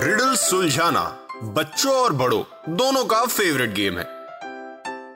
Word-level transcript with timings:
Riddle 0.00 0.34
सुलझाना 0.34 1.02
बच्चों 1.42 1.92
और 1.94 2.12
बड़ों, 2.12 2.42
दोनों 2.68 3.04
का 3.04 3.24
फेवरेट 3.26 3.70
गेम 3.70 3.98
है। 3.98 4.04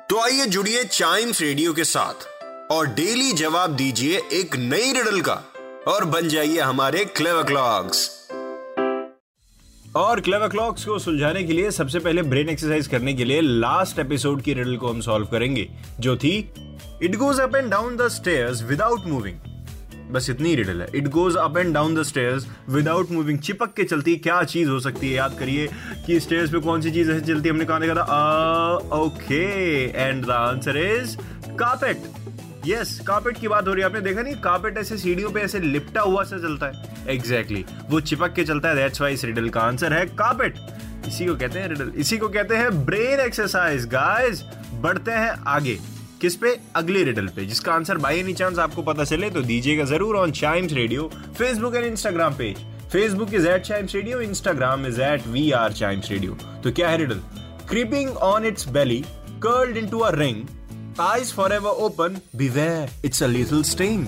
तो 0.06 0.20
आइए 0.20 0.46
जुड़िए 0.46 0.84
चाइम्स 0.84 1.40
रेडियो 1.40 1.72
के 1.72 1.84
साथ, 1.84 2.26
और 2.72 2.86
डेली 2.86 3.32
जवाब 3.32 3.76
दीजिए 3.76 4.20
एक 4.32 4.56
नई 4.56 4.92
रिडल 4.92 5.20
का, 5.20 5.34
और 5.88 6.04
बन 6.04 6.28
जाइए 6.28 6.60
हमारे 6.60 7.04
क्लेव 7.04 7.42
क्लॉक्स 7.42 8.08
और 9.96 10.20
क्लेव 10.20 10.48
क्लॉक्स 10.48 10.84
को 10.84 10.98
सुलझाने 10.98 11.42
के 11.44 11.52
लिए 11.52 11.70
सबसे 11.70 11.98
पहले 11.98 12.22
ब्रेन 12.22 12.48
एक्सरसाइज 12.48 12.86
करने 12.86 13.14
के 13.14 13.24
लिए 13.24 13.40
लास्ट 13.40 13.98
एपिसोड 13.98 14.42
की 14.42 14.54
रिडल 14.54 14.76
को 14.76 14.88
हम 14.88 15.00
सॉल्व 15.00 15.26
करेंगे, 15.26 15.68
जो 16.00 16.16
थी 16.16 16.52
it 17.02 17.16
goes 17.16 17.40
up 17.40 17.54
and 17.56 17.70
down 17.70 17.96
the 17.96 18.08
stairs 18.08 18.62
without 18.62 19.06
moving 19.06 19.38
बस 20.12 20.28
इतनी 20.30 20.54
रिडल 20.54 20.80
है। 20.82 20.88
It 20.94 21.08
goes 21.08 21.36
up 21.36 21.56
and 21.58 21.72
down 21.74 21.94
the 21.94 22.02
stairs 22.02 22.46
without 22.70 23.10
moving 23.10 23.38
चिपक 23.38 23.72
के 23.74 23.84
चलती 23.84 24.12
है 24.12 24.18
क्या 24.18 24.42
चीज़ 24.44 24.68
हो 24.68 24.78
सकती 24.80 25.08
है? 25.08 25.14
याद 25.14 25.36
करिए 25.38 25.68
कि 26.06 26.18
स्टेयर्स 26.20 26.50
पे 26.50 26.60
कौन 26.60 26.80
सी 26.80 26.90
चीज़ 26.90 27.10
ऐसे 27.10 27.26
चलती 27.26 27.48
है? 27.48 27.54
हमने 27.54 27.64
कहा 27.64 27.94
था 27.94 28.96
okay 28.96 29.44
and 29.84 30.24
the 30.26 30.30
answer 30.30 30.76
is 30.78 31.16
carpet 31.58 32.02
yes 32.66 32.98
carpet 33.06 33.38
की 33.40 33.48
बात 33.48 33.68
हो 33.68 33.72
रही 33.72 33.82
है। 33.82 33.86
आपने 33.86 34.00
देखा 34.00 34.22
नहीं? 34.22 34.34
कार्पेट 34.40 34.78
ऐसे 34.78 34.96
सीढ़ियों 34.98 35.30
पे 35.30 35.40
ऐसे 35.40 35.60
लिपटा 35.60 36.00
हुआ 36.00 36.22
सा 36.24 36.38
चलता 36.38 36.66
है। 36.66 37.06
Exactly 37.08 37.62
exactly. 37.62 37.90
वो 37.90 38.00
चिपक 38.00 38.32
के 38.34 38.44
चलता 38.44 38.68
है। 38.68 38.74
दैट्स 38.76 39.00
वाई 39.00 39.14
इस 39.14 39.24
रिडल 39.24 39.48
का 39.48 39.60
आंसर 39.60 39.92
है 39.92 40.04
कार्पेट 40.16 40.54
इसी 41.08 41.26
को 41.26 41.34
कहते 41.34 41.58
हैं 41.58 41.68
रिडल 41.68 41.92
इसी 41.96 42.18
को 42.18 42.28
कहते 42.28 42.56
हैं 42.56 42.84
ब्रेन 42.86 43.20
एक्सरसाइज 43.20 43.86
गाइस 43.88 44.42
बढ़ते 44.82 45.10
हैं 45.12 45.30
आगे। 45.48 45.78
किस 46.20 46.34
पे? 46.36 46.56
अगले 46.76 47.02
रिडल 47.04 47.28
पे, 47.36 47.44
जिसका 47.46 47.72
आंसर 47.72 47.98
बाई 47.98 48.18
एनी 48.20 48.32
चांस 48.34 48.58
आपको 48.58 48.82
पता 48.82 49.04
चले 49.04 49.30
तो 49.30 49.42
दीजिएगा 49.42 49.84
ज़रूर 49.84 50.16
on 50.16 50.30
Chimes 50.40 50.72
Radio 50.72 51.10
Facebook 51.38 51.74
and 51.74 51.84
Instagram 51.84 52.34
page 52.38 52.64
Facebook 52.92 53.34
is 53.34 53.48
at 53.48 53.62
Chimes 53.64 53.94
Radio 53.94 54.20
Instagram 54.20 54.86
is 54.86 55.00
at 55.02 55.26
we 55.26 55.50
are 55.60 55.72
Chimes 55.72 56.10
Radio 56.10 56.36
तो 56.64 56.72
क्या 56.72 56.88
है 56.88 56.96
riddle 56.98 57.20
creeping 57.68 58.16
on 58.32 58.46
its 58.46 58.68
belly 58.78 59.00
curled 59.46 59.76
into 59.90 60.04
ring 60.14 60.46
eyes 60.98 61.30
forever 61.32 61.70
open, 61.84 62.16
beware, 62.36 62.88
it's 63.02 63.22
a 63.22 63.28
little 63.28 63.62
sting 63.64 64.02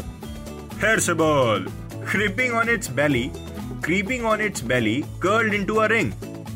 here's 0.80 1.08
a 1.08 1.14
ball 1.14 1.62
creeping 2.04 2.52
on 2.52 2.68
its 2.68 2.88
belly, 2.88 3.30
creeping 3.80 4.24
on 4.24 4.40
its 4.40 4.60
belly, 4.60 5.04
curled 5.20 5.54
into 5.54 5.80
a 5.80 5.88
ring, 5.88 6.12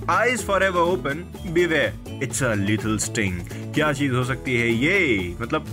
eyes 0.09 0.43
forever 0.43 0.79
open, 0.81 1.27
beware 1.55 1.93
it's 2.23 2.41
a 2.43 2.55
little 2.59 2.99
sting. 3.05 3.35
क्या 3.75 3.93
चीज़ 3.93 4.13
हो 4.13 4.25
सकती 4.25 4.57
है 4.57 4.69
ये? 4.69 5.37
मतलब 5.41 5.67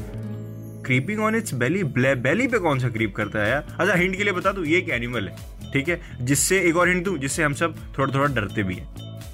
creeping 0.86 1.20
on 1.24 1.36
its 1.36 1.54
belly 1.56 1.84
belly 1.84 2.48
पे 2.48 2.60
कौन 2.60 2.80
सा 2.80 2.90
creep 2.90 3.16
करता 3.16 3.40
है? 3.40 3.50
यार 3.50 3.76
अच्छा 3.80 3.94
हिंट 3.94 4.16
के 4.18 4.24
लिए 4.24 4.34
बता 4.34 4.52
दू, 4.52 4.64
ये 4.64 4.78
एक 4.78 4.90
एनिमल 4.92 5.28
है, 5.28 5.36
ठीक 5.74 5.90
है? 5.90 6.00
जिससे, 6.22 6.60
एक 6.60 6.78
और 6.78 6.90
हिंट 6.90 7.04
दू, 7.06 7.18
जिससे 7.18 7.44
हम 7.44 7.54
सब 7.54 7.76
थोड़ा 7.98 8.14
थोड़ा 8.14 8.34
डरते 8.34 8.64
भी 8.64 8.76
हैं। 8.76 8.88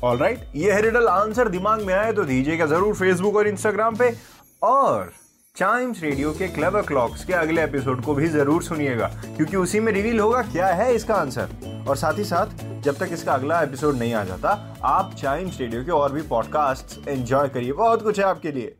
ऑल 0.03 0.17
राइट 0.17 0.43
ये 0.55 0.71
है 0.71 0.81
रिडल 0.81 1.07
आंसर 1.07 1.47
दिमाग 1.49 1.81
में 1.85 1.93
आए 1.93 2.11
तो 2.13 2.23
दीजिएगा 2.23 2.65
ज़रूर 2.65 2.95
फेसबुक 2.95 3.35
और 3.35 3.47
इंस्टाग्राम 3.47 3.95
पे। 3.95 4.13
और 4.61 5.11
चाइम्स 5.55 6.01
रेडियो 6.03 6.31
के 6.31 6.47
क्लेवर 6.47 6.81
क्लॉक्स 6.81 7.25
के 7.25 7.33
अगले 7.33 7.63
एपिसोड 7.63 8.01
को 8.03 8.13
भी 8.15 8.27
ज़रूर 8.27 8.63
सुनिएगा, 8.63 9.07
क्योंकि 9.27 9.57
उसी 9.57 9.79
में 9.79 9.91
रिवील 9.93 10.19
होगा 10.19 10.41
क्या 10.51 10.67
है 10.67 10.93
इसका 10.95 11.15
आंसर 11.15 11.68
और 11.89 11.95
साथ 11.95 12.17
ही 12.17 12.23
साथ, 12.23 12.81
जब 12.81 12.97
तक 12.97 13.09
इसका 13.11 13.33
अगला 13.33 13.61
एपिसोड 13.61 13.95
नहीं 13.95 14.13
आ 14.13 14.23
जाता, 14.23 14.77
आप 14.83 15.15
चाइम 15.15 15.51
स्टेडियो 15.51 15.85
के 15.85 15.91
और 15.91 16.11
भी 16.11 16.21
पॉडकास्ट 16.21 17.07
एंजॉय 17.07 17.49
करिए। 17.49 17.71
बहुत 17.73 18.03
कुछ 18.03 18.19
है 18.19 18.25
आपके 18.25 18.51
लिए। 18.51 18.75